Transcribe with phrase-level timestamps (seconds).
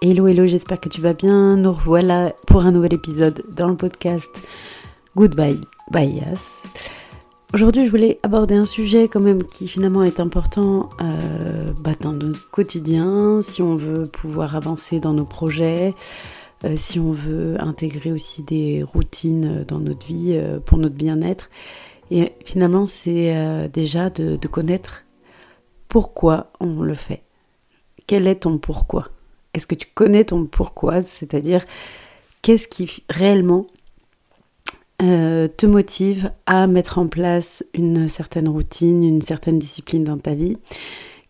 [0.00, 1.56] Hello, hello, j'espère que tu vas bien.
[1.56, 4.42] Nous revoilà pour un nouvel épisode dans le podcast
[5.16, 5.60] Goodbye
[5.90, 6.62] by Yes.
[7.52, 12.12] Aujourd'hui, je voulais aborder un sujet quand même qui finalement est important euh, bah, dans
[12.12, 15.94] notre quotidien, si on veut pouvoir avancer dans nos projets,
[16.64, 21.48] euh, si on veut intégrer aussi des routines dans notre vie euh, pour notre bien-être.
[22.10, 25.04] Et finalement, c'est déjà de connaître
[25.88, 27.22] pourquoi on le fait.
[28.06, 29.06] Quel est ton pourquoi?
[29.54, 31.00] Est-ce que tu connais ton pourquoi?
[31.02, 31.64] C'est-à-dire,
[32.42, 33.66] qu'est-ce qui réellement
[35.00, 40.34] euh, te motive à mettre en place une certaine routine, une certaine discipline dans ta
[40.34, 40.58] vie?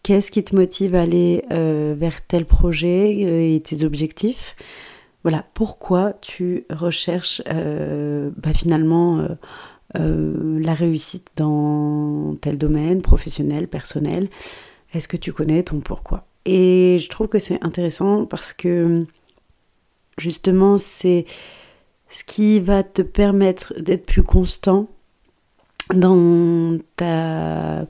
[0.03, 4.57] Qu'est-ce qui te motive à aller euh, vers tel projet euh, et tes objectifs?
[5.23, 9.27] Voilà, pourquoi tu recherches bah, finalement
[9.95, 14.29] la réussite dans tel domaine, professionnel, personnel?
[14.93, 16.27] Est-ce que tu connais ton pourquoi?
[16.45, 19.07] Et je trouve que c'est intéressant parce que
[20.19, 21.25] justement c'est
[22.11, 24.89] ce qui va te permettre d'être plus constant
[25.95, 27.87] dans ta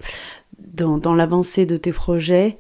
[0.58, 2.56] dans, l'avancée de tes projets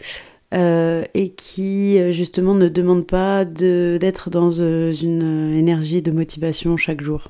[0.52, 7.00] euh, et qui justement ne demande pas d'être dans euh, une énergie de motivation chaque
[7.00, 7.28] jour.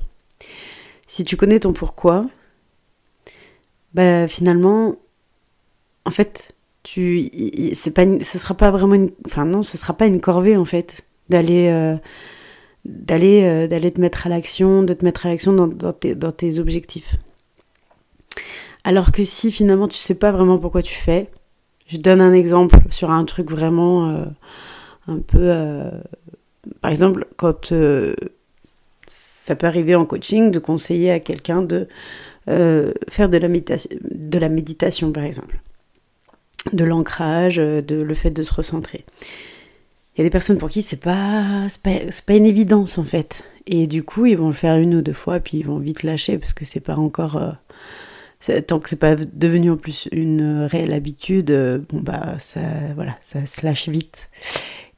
[1.07, 2.27] Si tu connais ton pourquoi,
[3.93, 4.95] bah finalement,
[6.05, 6.54] en fait,
[6.85, 7.31] tu,
[7.73, 10.65] c'est pas, ce sera pas vraiment une, enfin non, ce sera pas une corvée en
[10.65, 11.97] fait d'aller euh,
[12.85, 16.13] d'aller euh, d'aller te mettre à l'action, de te mettre à l'action dans, dans tes,
[16.13, 17.15] dans tes objectifs.
[18.83, 21.31] Alors que si finalement tu sais pas vraiment pourquoi tu fais,
[21.87, 24.25] je donne un exemple sur un truc vraiment euh,
[25.07, 25.51] un peu,
[26.81, 27.73] par exemple, quand
[29.07, 31.87] ça peut arriver en coaching de conseiller à quelqu'un de
[32.47, 35.59] faire de la, de la méditation, par exemple,
[36.73, 39.05] de l'ancrage, euh, de le fait de se recentrer.
[40.15, 41.91] Il y a des personnes pour qui c'est pas, pas,
[42.25, 43.43] pas une évidence en fait.
[43.67, 46.03] Et du coup, ils vont le faire une ou deux fois, puis ils vont vite
[46.03, 47.37] lâcher parce que c'est pas encore.
[47.37, 52.59] euh, tant que c'est pas devenu en plus une réelle habitude, euh, bon bah ça,
[52.95, 54.29] voilà, ça se lâche vite.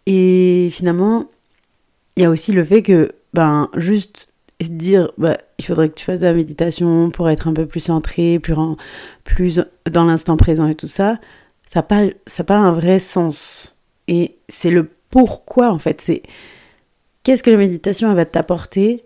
[0.05, 1.25] Et finalement,
[2.17, 4.27] il y a aussi le fait que, ben, juste
[4.59, 7.79] dire, bah, il faudrait que tu fasses de la méditation pour être un peu plus
[7.79, 8.75] centré, en-
[9.23, 11.19] plus dans l'instant présent et tout ça,
[11.67, 13.77] ça n'a pas, un vrai sens.
[14.07, 16.01] Et c'est le pourquoi, en fait.
[16.01, 16.23] C'est
[17.23, 19.03] qu'est-ce que la méditation va t'apporter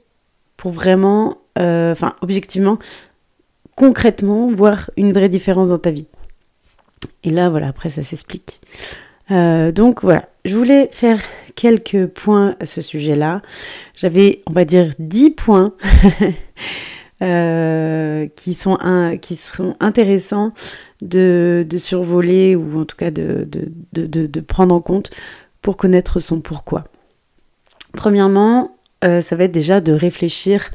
[0.58, 2.78] pour vraiment, euh, enfin, objectivement,
[3.76, 6.08] concrètement, voir une vraie différence dans ta vie?
[7.24, 8.62] Et là, voilà, après, ça s'explique.
[9.32, 11.20] Euh, donc voilà, je voulais faire
[11.56, 13.42] quelques points à ce sujet-là.
[13.96, 15.74] J'avais, on va dire, 10 points
[17.24, 18.78] euh, qui, sont
[19.22, 20.54] qui seront intéressants
[21.02, 23.48] de, survoler ou en tout cas de,
[24.48, 25.10] prendre en compte
[25.62, 26.84] pour connaître son pourquoi.
[27.94, 30.72] Premièrement, euh, ça va être déjà de réfléchir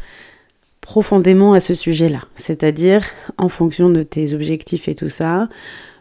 [0.81, 3.05] profondément à ce sujet-là, c'est-à-dire
[3.39, 5.49] en fonction de tes objectifs et tout ça,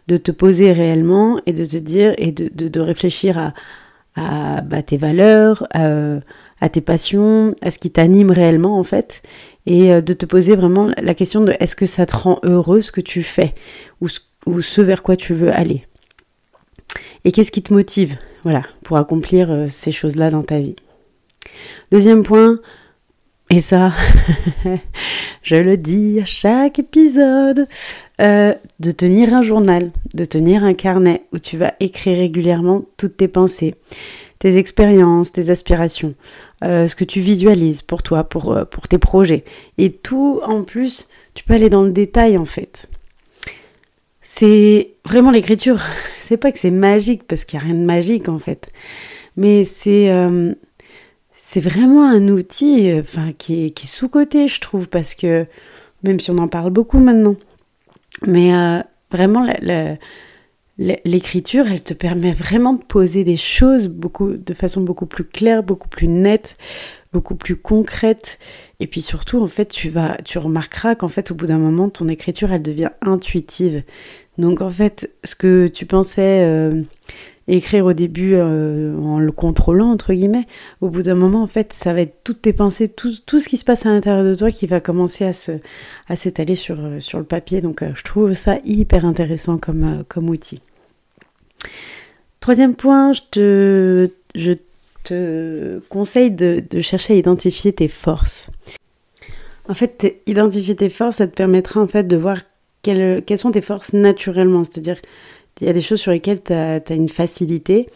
[0.06, 3.54] de te poser réellement et de dire et de, réfléchir à,
[4.14, 6.20] à bah, tes valeurs, euh,
[6.60, 9.22] à tes passions, à ce qui t'anime réellement en fait,
[9.66, 12.80] et euh, de te poser vraiment la question de est-ce que ça te rend heureux
[12.80, 13.54] ce que tu fais
[14.00, 14.08] ou
[14.62, 15.84] ce, vers quoi tu veux aller.
[17.24, 20.76] Et qu'est-ce qui te motive, voilà, pour accomplir euh, ces choses-là dans ta vie.
[21.90, 22.60] Deuxième point,
[23.50, 23.92] et ça,
[25.42, 27.66] je le dis à chaque épisode,
[28.20, 33.16] euh, de tenir un journal, de tenir un carnet où tu vas écrire régulièrement toutes
[33.16, 33.74] tes pensées,
[34.38, 36.14] tes expériences, tes aspirations,
[36.64, 39.44] euh, ce que tu visualises pour toi, pour, euh, pour tes projets.
[39.78, 42.88] Et tout, en plus, tu peux aller dans le détail en fait.
[44.20, 45.80] C'est vraiment l'écriture.
[46.18, 48.72] C'est pas que c'est magique parce qu'il n'y a rien de magique en fait.
[49.36, 50.54] Mais c'est euh,
[51.34, 55.46] c'est vraiment un outil enfin, qui est, qui est sous-coté, je trouve, parce que
[56.02, 57.36] même si on en parle beaucoup maintenant,
[58.26, 58.50] mais
[59.12, 59.96] vraiment la-
[60.78, 65.62] l'écriture, elle te permet vraiment de poser des choses beaucoup, de façon beaucoup plus claire,
[65.62, 66.56] beaucoup plus nette,
[67.12, 68.38] beaucoup plus concrète.
[68.78, 71.88] Et puis surtout, en fait, tu vas, tu remarqueras qu'en fait, au bout d'un moment,
[71.88, 73.84] ton écriture, elle devient intuitive.
[74.36, 76.82] Donc en fait, ce que tu pensais euh,
[77.48, 80.46] écrire au début euh, en le contrôlant, entre guillemets,
[80.82, 83.48] au bout d'un moment, en fait, ça va être toutes tes pensées, tout, tout ce
[83.48, 85.52] qui se passe à l'intérieur de toi qui va commencer à se
[86.08, 87.62] à s'étaler sur, sur le papier.
[87.62, 90.60] Donc euh, je trouve ça hyper intéressant comme, comme outil.
[92.40, 94.52] Troisième point, je te, je
[95.04, 98.50] te conseille de, de chercher à identifier tes forces.
[99.68, 102.38] En fait, identifier tes forces, ça te permettra en fait de voir
[102.82, 104.62] quelles, quelles sont tes forces naturellement.
[104.62, 105.00] C'est-à-dire,
[105.60, 107.86] il y a des choses sur lesquelles tu as, une facilité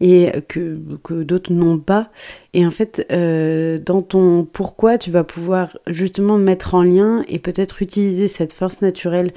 [0.00, 2.10] et que, que d'autres n'ont pas.
[2.54, 7.38] Et en fait, euh, dans ton pourquoi, tu vas pouvoir justement mettre en lien et
[7.38, 9.32] peut-être utiliser cette force naturelle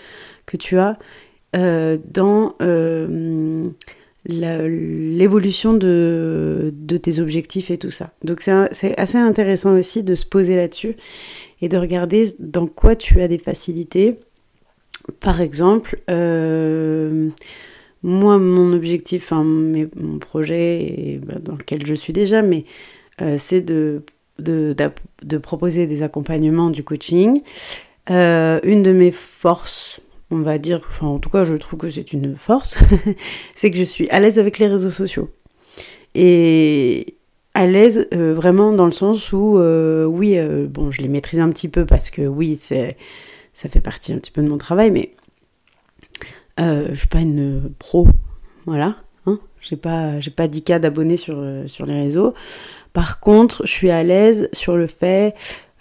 [0.45, 0.97] que tu as
[1.55, 3.69] dans euh,
[4.25, 8.11] l'évolution de, tes objectifs et tout ça.
[8.23, 10.95] Donc c'est assez intéressant aussi de se poser là-dessus
[11.61, 14.19] et de regarder dans quoi tu as des facilités.
[15.19, 17.29] Par exemple, euh,
[18.01, 22.65] moi, mon objectif, enfin, mon projet bah, dans lequel je suis déjà, mais
[23.21, 24.01] euh, c'est de,
[25.41, 27.41] proposer des accompagnements du coaching.
[28.09, 29.99] Euh, une de mes forces,
[30.35, 32.77] on va dire, enfin en tout cas je trouve que c'est une force,
[33.55, 35.29] c'est que je suis à l'aise avec les réseaux sociaux.
[36.13, 37.15] Et
[37.53, 40.37] à l'aise euh, vraiment dans le sens où, oui,
[40.69, 42.97] bon, je les maîtrise un petit peu parce que oui, c'est,
[43.53, 45.11] ça fait partie un petit peu de mon travail, mais
[46.59, 48.07] euh, je suis pas une pro,
[48.65, 48.97] voilà.
[49.25, 52.33] Hein j'ai pas, j'ai pas 10K d'abonnés sur, sur les réseaux.
[52.93, 55.35] Par contre, je suis à l'aise sur le fait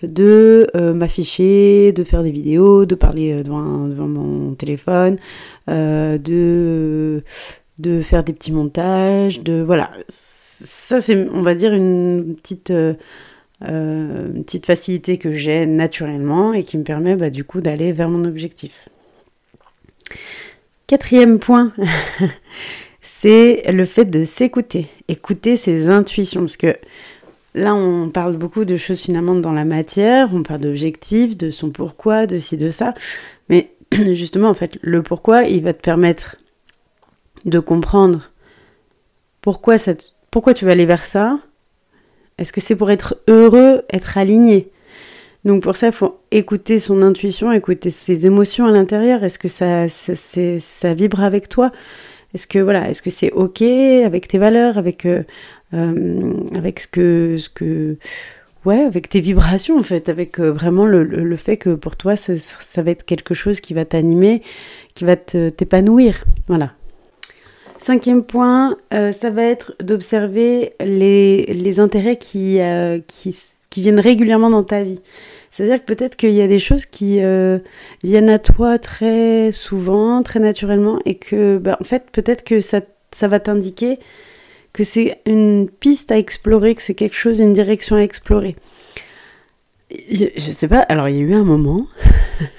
[0.07, 5.17] de euh, m'afficher, de faire des vidéos, de parler euh, devant, mon téléphone,
[5.69, 7.23] euh, de,
[8.01, 9.91] faire des petits montages, de voilà.
[10.09, 12.73] Ça c'est, on va dire, une petite,
[13.61, 18.09] une petite facilité que j'ai naturellement et qui me permet bah, du coup d'aller vers
[18.09, 18.89] mon objectif.
[20.87, 21.73] Quatrième point,
[23.01, 26.77] c'est le fait de s'écouter, écouter ses intuitions, parce que
[27.55, 31.71] là on parle beaucoup de choses finalement dans la matière, on parle d'objectifs, de son
[31.71, 32.95] pourquoi, de ci, de ça,
[33.49, 36.37] mais justement en fait le pourquoi il va te permettre
[37.45, 38.31] de comprendre
[39.41, 39.93] pourquoi, ça
[40.31, 41.39] pourquoi tu vas aller vers ça,
[42.39, 44.71] est-ce que c'est pour être heureux, être aligné?
[45.45, 49.23] Donc pour ça, il faut écouter son intuition, écouter ses émotions à l'intérieur.
[49.23, 51.71] Est-ce que ça, ça, vibre avec toi?
[52.33, 55.23] Est-ce que voilà, est-ce que c'est ok avec tes valeurs, avec euh,
[55.75, 57.97] euh, avec ce que ce que
[58.65, 62.17] ouais, avec tes vibrations en fait, avec euh, vraiment le, le, fait que pour toi
[62.17, 64.43] ça, ça, va être quelque chose qui va t'animer,
[64.95, 66.73] qui va t'épanouir, voilà.
[67.79, 72.59] Cinquième point, ça va être d'observer les, les, intérêts qui,
[73.07, 73.37] qui,
[73.69, 75.03] qui viennent régulièrement dans ta vie.
[75.55, 77.61] C'est-à-dire que peut-être qu'il y a des choses qui euh,
[78.03, 82.81] viennent à toi très souvent, très naturellement, et que, bah, en fait, peut-être que ça,
[83.13, 84.01] ça va t'indiquer
[84.75, 88.57] que c'est une piste à explorer, que c'est quelque chose, une direction à explorer.
[90.11, 91.87] Je, je sais pas, alors il y a eu un moment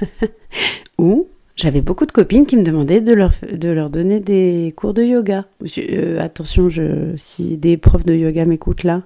[0.98, 5.46] où j'avais beaucoup de copines qui me demandaient de leur, donner des cours de yoga.
[5.78, 6.70] Euh, attention,
[7.18, 9.04] si des profs de yoga m'écoutent là,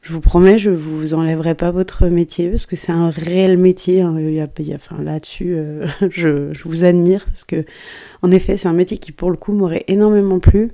[0.00, 4.02] je vous promets, je vous enlèverai pas votre métier parce que c'est un réel métier.
[4.02, 4.16] Hein.
[4.74, 7.64] Enfin, là-dessus, euh, je, je, vous admire parce que,
[8.22, 10.72] en effet, c'est un métier qui, pour le coup, m'aurait énormément plu.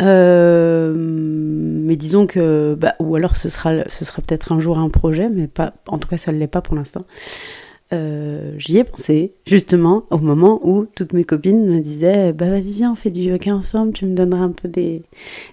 [0.00, 5.46] Euh, mais disons que, bah, ou alors ce sera, peut-être un jour un projet, mais
[5.46, 7.04] pas, en tout cas, ça ne l'est pas pour l'instant.
[7.92, 12.70] Euh, j'y ai pensé justement au moment où toutes mes copines me disaient bah vas-y
[12.70, 15.02] viens on fait du yoga ensemble tu me donneras un peu des,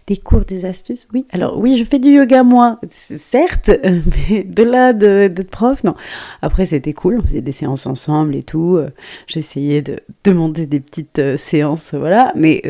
[0.06, 3.72] des cours des astuces oui alors oui je fais du yoga moi certes
[4.30, 5.95] mais de là de, prof non.
[6.44, 8.92] Après c'était cool on faisait des séances ensemble et tout euh,
[9.25, 12.62] j'essayais de demander des petites euh, séances voilà mais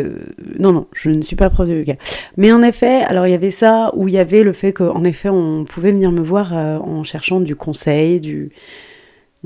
[0.60, 1.96] non non je ne suis pas prof de yoga.
[2.38, 5.04] Mais en effet alors il y avait ça où il y avait le fait qu'en
[5.04, 8.54] effet on pouvait venir me voir en cherchant du conseil du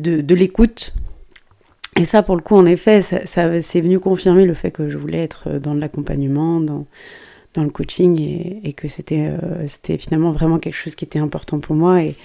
[0.02, 0.94] de, l'écoute.
[1.98, 4.98] Et ça, pour le coup, en effet, ça, c'est venu confirmer le fait que je
[4.98, 6.86] voulais être dans l'accompagnement, dans,
[7.58, 8.20] le coaching,
[8.64, 12.16] et, que c'était, euh, c'était finalement vraiment quelque chose qui était important pour moi et,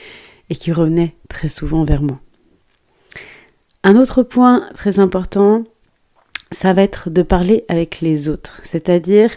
[0.51, 2.21] et qui revenait très souvent vers moi.
[3.83, 5.65] Un autre point très important,
[6.53, 9.31] ça va être de parler avec les autres, c'est-à-dire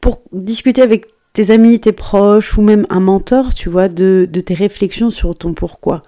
[0.00, 4.54] pour discuter avec tes amis, tes proches ou même un mentor, tu vois, de, tes
[4.54, 6.02] réflexions sur ton pourquoi.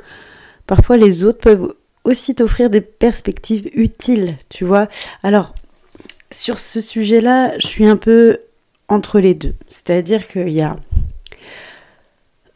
[0.66, 4.88] Parfois, les autres peuvent aussi t'offrir des perspectives utiles, tu vois.
[5.23, 5.54] Alors,
[6.30, 8.38] sur ce sujet-là, je suis un peu
[8.88, 9.52] entre les deux.
[9.68, 10.76] C'est-à-dire qu'il y a...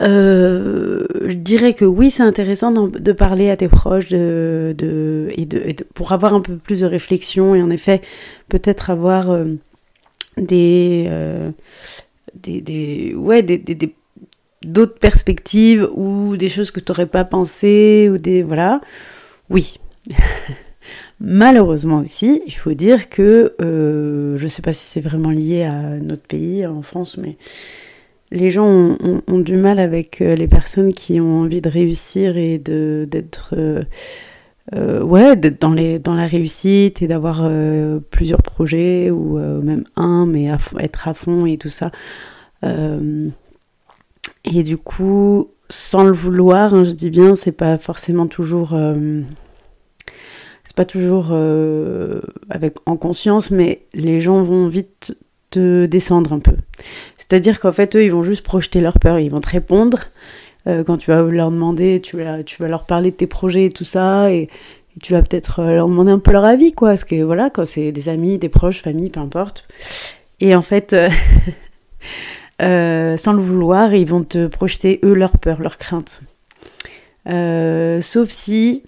[0.00, 4.74] Euh, je dirais que oui, c'est intéressant de parler à tes proches de,
[5.92, 8.00] pour avoir un peu plus de réflexion et en effet,
[8.48, 9.44] peut-être avoir euh,
[10.38, 11.50] des, euh,
[12.34, 13.94] des, des ouais, des, des,
[14.64, 18.80] d'autres perspectives ou des choses que tu n'aurais pas pensé ou des voilà.
[19.50, 19.78] Oui.
[21.20, 25.62] Malheureusement aussi il faut dire que euh, je ne sais pas si c'est vraiment lié
[25.62, 27.36] à notre pays en France mais
[28.32, 28.96] les gens
[29.28, 33.50] ont, du mal avec euh, les personnes qui ont envie de réussir et de d'être
[33.56, 33.84] euh,
[34.72, 37.48] ouais, d'être dans, les, dans la réussite et d'avoir
[38.10, 41.90] plusieurs projets ou même un, mais être à fond et tout ça.
[42.62, 48.74] et du coup, sans le vouloir, hein, je dis bien, c'est pas forcément toujours
[50.64, 55.16] c'est pas toujours euh, avec en conscience, mais les gens vont vite
[55.50, 56.56] te descendre un peu.
[57.18, 60.00] C'est-à-dire qu'en fait, eux, ils vont juste projeter leur peur, ils vont te répondre.
[60.66, 63.66] Euh, quand tu vas leur demander, tu vas, tu vas leur parler de tes projets
[63.66, 64.48] et tout ça, et,
[65.00, 66.90] tu vas peut-être euh, leur demander un peu leur avis, quoi.
[66.90, 69.66] Parce que voilà, quand c'est des amis, des proches, famille, peu importe.
[70.40, 70.90] Et en fait,
[72.60, 76.20] sans le vouloir, ils vont te projeter, eux, leur peur, leur crainte.
[77.26, 78.82] sauf si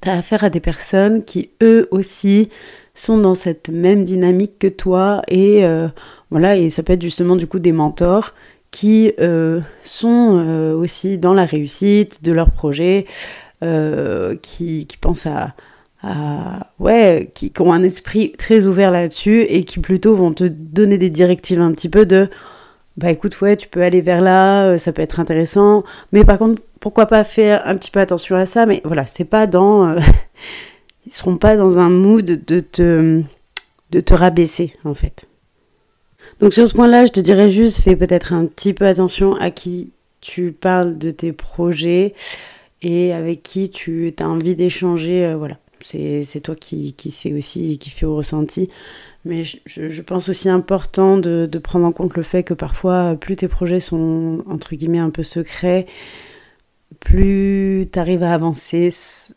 [0.00, 2.48] tu as affaire à des personnes qui, eux aussi,
[2.94, 5.88] sont dans cette même dynamique que toi et euh,
[6.30, 8.34] voilà et ça peut être justement du coup des mentors
[8.72, 13.06] qui euh, sont euh, aussi dans la réussite de leur projet
[14.42, 15.54] qui, qui, pensent à,
[16.80, 20.98] ouais qui, qui, ont un esprit très ouvert là-dessus et qui plutôt vont te donner
[20.98, 22.28] des directives un petit peu de
[22.96, 26.60] bah écoute ouais tu peux aller vers là ça peut être intéressant mais par contre
[26.82, 29.88] pourquoi pas faire un petit peu attention à ça, mais voilà, c'est pas dans.
[29.88, 30.00] Euh,
[31.06, 33.22] ils seront pas dans un mood de te,
[33.90, 35.26] de te rabaisser, en fait.
[36.40, 39.50] Donc sur ce point-là, je te dirais juste, fais peut-être un petit peu attention à
[39.50, 42.14] qui tu parles de tes projets
[42.82, 45.24] et avec qui tu as envie d'échanger.
[45.24, 48.68] Euh, voilà, c'est toi qui, qui sais aussi et qui fait au ressenti.
[49.24, 53.14] Mais je, je, pense aussi important de, de, prendre en compte le fait que parfois,
[53.14, 55.86] plus tes projets sont entre guillemets un peu secrets,
[57.00, 58.90] plus tu arrives à avancer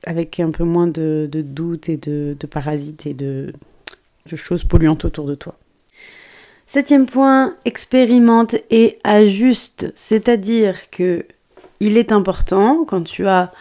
[0.06, 3.54] avec un peu moins de, doutes et de, parasites et de,
[4.36, 5.58] choses polluantes autour de toi.
[6.68, 9.92] Septième point, expérimente et ajuste.
[9.96, 11.26] C'est-à-dire que
[11.80, 13.52] il est important quand tu as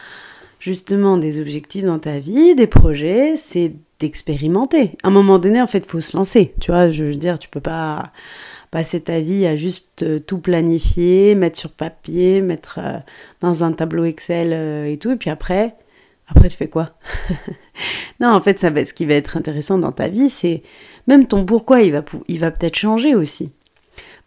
[0.59, 4.97] justement des objectifs dans ta vie, des projets, c'est d'expérimenter.
[5.03, 6.53] À un moment donné, en fait, faut se lancer.
[6.59, 8.11] Tu vois, je veux dire, tu peux pas
[8.71, 12.97] passer ta vie à juste euh, tout planifier, mettre sur papier, mettre euh,
[13.39, 15.75] dans un tableau Excel euh, et tout, et puis après,
[16.27, 16.91] après tu fais quoi?
[18.19, 20.63] Non, en fait, ce qui va être intéressant dans ta vie, c'est
[21.07, 23.51] même ton pourquoi, il va, peut-être changer aussi.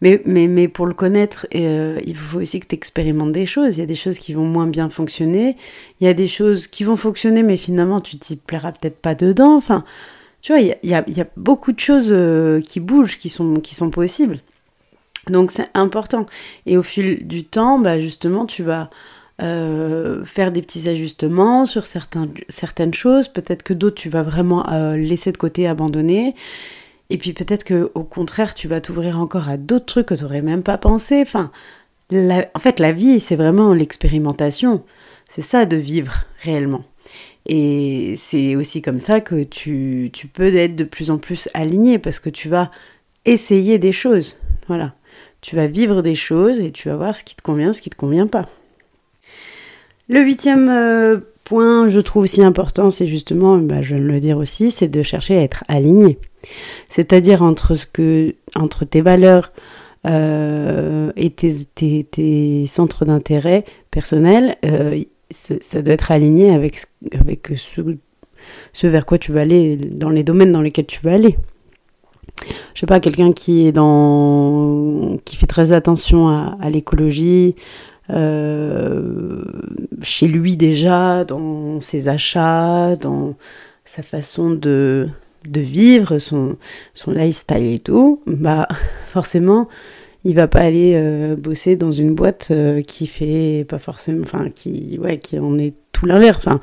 [0.00, 3.76] Mais, pour le connaître, il faut aussi que tu expérimentes des choses.
[3.76, 5.56] Il y a des choses qui vont moins bien fonctionner.
[6.00, 9.14] Il y a des choses qui vont fonctionner, mais finalement, tu t'y plairas peut-être pas
[9.14, 9.56] dedans.
[9.56, 9.85] Enfin,
[10.40, 13.56] tu vois, il y a, y a, beaucoup de choses euh, qui bougent, qui sont,
[13.56, 14.38] qui sont possibles.
[15.28, 16.26] Donc c'est important.
[16.66, 18.90] Et au fil du temps, bah, justement, tu vas
[19.40, 23.28] euh, faire des petits ajustements sur certaines choses.
[23.28, 26.35] Peut-être que d'autres, tu vas vraiment euh, laisser de côté, abandonner.
[27.11, 30.23] Et puis peut-être que au contraire, tu vas t'ouvrir encore à d'autres trucs que tu
[30.23, 31.21] n'aurais même pas pensé.
[31.23, 31.50] Enfin,
[32.12, 34.83] en fait, la vie, c'est vraiment l'expérimentation.
[35.28, 36.85] C'est ça de vivre réellement.
[37.47, 41.99] Et c'est aussi comme ça que tu, tu, peux être de plus en plus aligné
[41.99, 42.71] parce que tu vas
[43.25, 44.37] essayer des choses.
[44.66, 44.95] Voilà.
[45.40, 47.90] Tu vas vivre des choses et tu vas voir ce qui te convient, ce qui
[47.90, 48.47] te convient pas.
[50.08, 54.20] Le huitième euh, point, je trouve aussi important, c'est justement, bah, je viens de le
[54.20, 56.18] dire aussi, c'est de chercher à être aligné.
[56.88, 59.52] C'est-à-dire entre ce entre tes valeurs
[60.06, 66.78] euh, et tes, centres d'intérêt personnels, euh, ça doit être aligné avec,
[68.72, 71.36] ce, vers quoi tu veux aller, dans les domaines dans lesquels tu veux aller.
[72.74, 75.18] Je sais pas, quelqu'un qui est dans.
[75.24, 77.56] qui fait très attention à, l'écologie,
[80.02, 83.34] chez lui déjà, dans ses achats, dans
[83.84, 85.08] sa façon de,
[85.48, 86.56] de vivre, son,
[86.94, 88.68] son lifestyle et tout, bah
[89.06, 89.68] forcément,
[90.24, 94.48] il va pas aller euh, bosser dans une boîte euh, qui fait pas forcément, enfin
[94.54, 96.46] qui, ouais, qui en est tout l'inverse.
[96.46, 96.60] Enfin,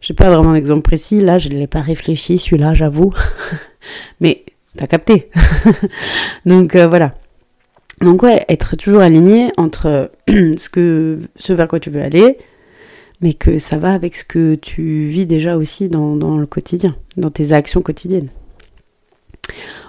[0.00, 1.20] j'ai pas vraiment d'exemple précis.
[1.20, 3.12] Là, je l'ai pas réfléchi celui-là, j'avoue.
[4.20, 4.44] Mais
[4.76, 5.30] t'as capté.
[6.46, 7.14] Donc euh, voilà.
[8.00, 12.38] Donc ouais, être toujours aligné entre ce que, ce vers quoi tu veux aller,
[13.20, 17.30] mais que ça va avec ce que tu vis déjà aussi dans, le quotidien, dans
[17.30, 18.28] tes actions quotidiennes.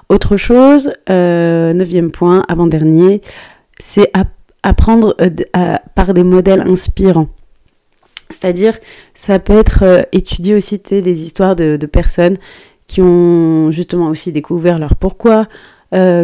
[0.09, 3.21] Autre chose, euh, neuvième point, avant-dernier,
[3.79, 4.11] c'est
[4.63, 7.29] apprendre euh, par des modèles inspirants.
[8.29, 8.77] C'est-à-dire,
[9.13, 12.37] ça peut être euh, étudier aussi des histoires de, personnes
[12.87, 15.47] qui ont justement aussi découvert leur pourquoi,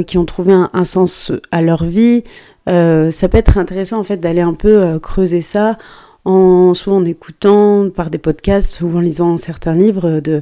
[0.07, 2.23] qui ont trouvé un, sens à leur vie.
[2.65, 5.77] ça peut être intéressant en fait d'aller un peu creuser ça
[6.25, 10.41] en soit en écoutant par des podcasts ou en lisant certains livres de,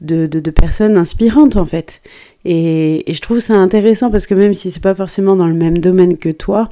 [0.00, 2.02] de, personnes inspirantes en fait.
[2.44, 5.78] Et, je trouve ça intéressant parce que même si c'est pas forcément dans le même
[5.78, 6.68] domaine que toi,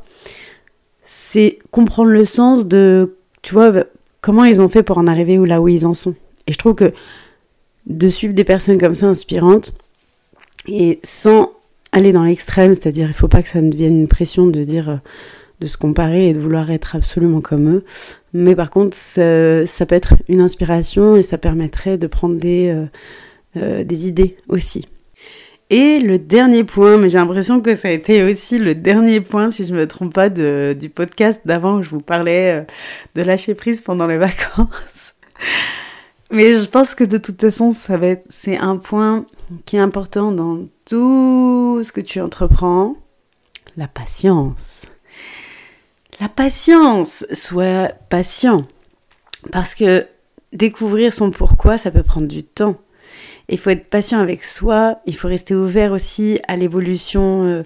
[1.05, 3.73] c'est comprendre le sens de, tu vois,
[4.21, 6.15] comment ils ont fait pour en arriver où là où ils en sont.
[6.47, 6.93] Et je trouve que
[7.87, 9.73] de suivre des personnes comme ça inspirantes,
[10.67, 11.53] et sans
[11.93, 14.91] aller dans l'extrême, c'est-à-dire il faut pas que ça ne devienne une pression de dire
[14.91, 14.97] euh,
[15.61, 17.85] de se comparer et de vouloir être absolument comme eux.
[18.33, 22.87] Mais par contre, ça, peut être une inspiration et ça permettrait de prendre des, euh,
[23.57, 24.87] euh, des idées aussi.
[25.71, 29.51] Et le dernier point, mais j'ai l'impression que ça a été aussi le dernier point,
[29.51, 32.65] si je ne me trompe pas, du podcast d'avant où je vous parlais
[33.15, 35.15] de lâcher prise pendant les vacances.
[36.31, 39.25] Mais je pense que de toute façon, ça va être, c'est un point
[39.65, 42.97] qui est important dans tout ce que tu entreprends,
[43.77, 44.87] la patience.
[46.21, 48.65] La patience, sois patient.
[49.53, 50.07] Parce que
[50.53, 52.77] découvrir son pourquoi, ça peut prendre du temps.
[53.49, 57.63] Il faut être patient avec soi, il faut rester ouvert aussi à l'évolution euh,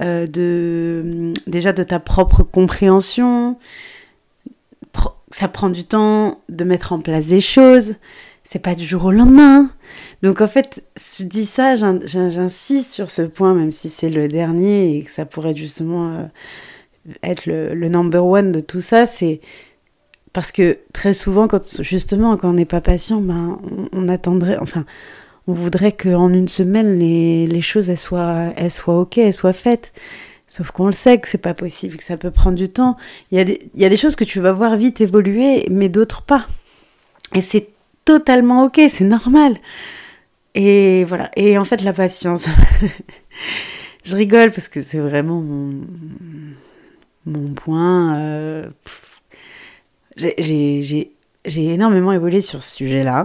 [0.00, 3.58] euh, de déjà de ta propre compréhension.
[5.30, 7.96] Ça prend du temps de mettre en place des choses
[8.48, 9.70] c'est pas du jour au lendemain.
[10.22, 10.84] Donc en fait,
[11.18, 15.26] je dis ça, j'insiste sur ce point, même si c'est le dernier et que ça
[15.26, 16.22] pourrait justement euh,
[17.22, 19.40] être le, number one de tout ça, c'est
[20.32, 23.58] parce que très souvent, quand justement, quand on n'est pas patient, ben,
[23.92, 24.84] on, attendrait, enfin,
[25.46, 29.92] on voudrait qu'en une semaine, les, les, choses elles soient, soient ok, elles soient faites.
[30.48, 32.96] Sauf qu'on le sait que c'est pas possible, que ça peut prendre du temps.
[33.30, 35.66] Il y, a des, il y a des choses que tu vas voir vite évoluer,
[35.70, 36.46] mais d'autres pas.
[37.34, 37.68] Et c'est
[38.04, 39.56] totalement ok, c'est normal.
[40.54, 41.30] Et voilà.
[41.36, 42.46] Et en fait, la patience.
[44.04, 45.80] je rigole parce que c'est vraiment mon,
[47.26, 48.16] mon point.
[48.16, 48.68] Euh,
[50.16, 51.10] j'ai
[51.56, 53.24] énormément évolué sur ce sujet-là.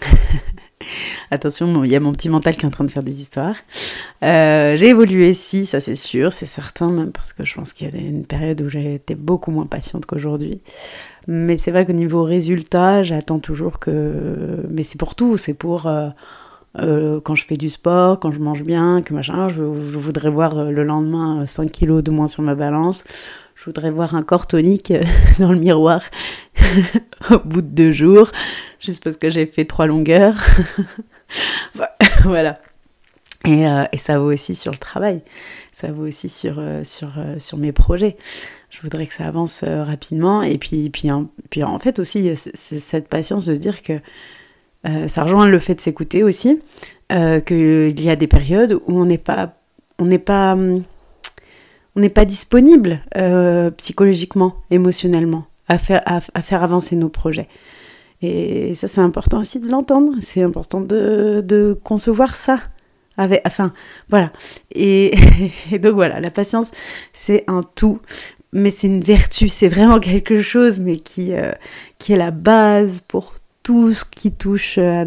[1.30, 3.56] Attention, il y a mon petit mental qui est en train de faire des histoires.
[4.22, 7.88] Euh, j'ai évolué, si, ça c'est sûr, c'est certain, même parce que je pense qu'il
[7.88, 10.60] y a une période où j'ai été beaucoup moins patiente qu'aujourd'hui.
[11.26, 14.66] Mais c'est vrai qu'au niveau résultat, j'attends toujours que.
[14.70, 15.86] Mais c'est pour tout, c'est pour.
[15.86, 16.08] Euh,
[16.78, 20.58] euh, quand je fais du sport, quand je mange bien, que machin, je, voudrais voir
[20.58, 23.04] euh, le lendemain 5 kilos de moins sur ma balance.
[23.54, 24.92] Je voudrais voir un corps tonique
[25.38, 26.02] dans le miroir
[27.30, 28.30] au bout de deux jours,
[28.80, 30.34] juste parce que j'ai fait trois longueurs.
[32.24, 32.54] voilà.
[33.44, 33.66] Et,
[33.98, 35.22] ça vaut aussi sur le travail,
[35.72, 38.16] ça vaut aussi sur, sur, sur mes projets
[38.72, 40.42] je voudrais que ça avance euh, rapidement.
[40.42, 41.08] Et puis, puis,
[41.50, 44.00] puis en fait aussi, cette patience de dire que
[44.86, 46.60] euh, ça rejoint le fait de s'écouter aussi,
[47.12, 49.54] euh, qu'il y a des périodes où on n'est pas,
[49.98, 53.00] on n'est pas, on n'est pas disponible
[53.76, 57.48] psychologiquement, émotionnellement, à faire, à, faire avancer nos projets.
[58.22, 60.14] Et ça, c'est important aussi de l'entendre.
[60.20, 62.60] C'est important de, concevoir ça.
[63.18, 63.72] Avec, enfin,
[64.08, 64.32] voilà.
[64.74, 65.12] et,
[65.72, 66.70] donc voilà, la patience,
[67.12, 68.00] c'est un tout
[68.52, 71.52] mais c'est une vertu, c'est vraiment quelque chose, mais qui, euh,
[71.98, 75.04] qui est la base pour tout ce qui touche à,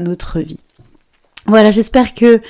[0.00, 0.60] notre vie.
[1.46, 2.40] Voilà, j'espère que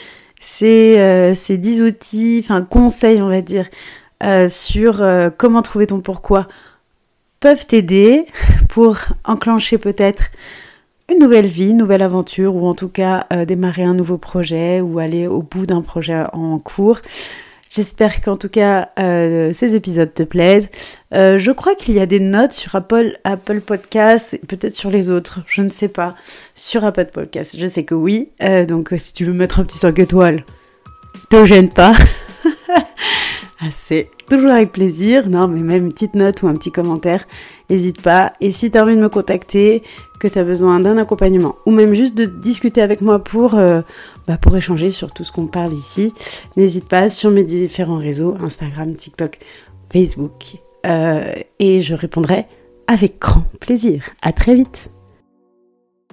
[0.40, 3.68] ces, euh, ces 10 outils, enfin conseils, on va dire,
[4.23, 5.05] euh, sur
[5.37, 6.49] comment trouver ton pourquoi
[7.40, 8.27] peuvent t'aider
[8.68, 10.31] pour enclencher peut-être
[11.11, 14.99] une nouvelle vie, une nouvelle aventure, ou en tout cas démarrer un nouveau projet ou
[14.99, 17.01] aller au bout d'un projet en cours.
[17.75, 20.71] J'espère qu'en tout cas euh, ces épisodes te plaisent.
[21.13, 25.11] Euh, je crois qu'il y a des notes sur Apple, Apple Podcast, peut-être sur les
[25.11, 26.15] autres, je ne sais pas.
[26.55, 28.31] Sur Apple Podcast, je sais que oui.
[28.45, 30.45] Euh, donc si tu veux mettre un petit 5 étoiles,
[31.31, 31.95] te gêne pas.
[33.64, 35.29] Ah, c'est toujours avec plaisir.
[35.29, 37.27] Non, mais même une petite note ou un petit commentaire,
[37.70, 38.35] n'hésite pas.
[38.40, 39.83] Et si tu as envie de me contacter,
[40.20, 43.81] que tu as besoin d'un accompagnement ou même juste de discuter avec moi pour, euh,
[44.27, 46.12] bah, pour échanger sur tout ce qu'on parle ici,
[46.57, 49.38] n'hésite pas sur mes différents réseaux, Instagram, TikTok,
[49.90, 50.57] Facebook.
[50.85, 52.46] Euh, et je répondrai
[52.87, 54.05] avec grand plaisir.
[54.20, 54.90] À très vite.